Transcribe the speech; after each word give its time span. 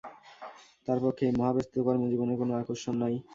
তার 0.87 0.99
পক্ষে 1.03 1.23
এই 1.27 1.33
মহাব্যস্ত 1.39 1.73
কর্মজীবনের 1.87 2.37
কোন 2.39 2.49
আকর্ষণ 2.55 2.95
নাই। 3.03 3.15